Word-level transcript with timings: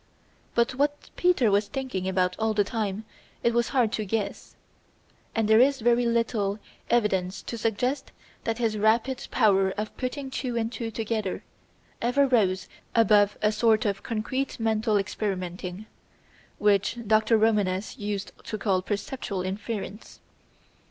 But 0.55 0.73
what 0.73 1.11
Peter 1.15 1.51
was 1.51 1.67
thinking 1.67 2.07
about 2.09 2.35
all 2.39 2.55
the 2.55 2.63
time 2.63 3.05
it 3.43 3.53
was 3.53 3.69
hard 3.69 3.91
to 3.91 4.03
guess, 4.03 4.55
and 5.35 5.47
there 5.47 5.59
is 5.59 5.79
very 5.79 6.07
little 6.07 6.57
evidence 6.89 7.43
to 7.43 7.55
suggest 7.55 8.11
that 8.43 8.57
his 8.57 8.79
rapid 8.79 9.27
power 9.29 9.69
of 9.77 9.95
putting 9.97 10.31
two 10.31 10.57
and 10.57 10.71
two 10.71 10.89
together 10.89 11.43
ever 12.01 12.25
rose 12.25 12.67
above 12.95 13.37
a 13.43 13.51
sort 13.51 13.85
of 13.85 14.01
concrete 14.01 14.59
mental 14.59 14.97
experimenting, 14.97 15.85
which 16.57 16.97
Dr. 17.05 17.37
Romanes 17.37 17.95
used 17.99 18.31
to 18.45 18.57
call 18.57 18.81
perceptual 18.81 19.43
inference. 19.43 20.19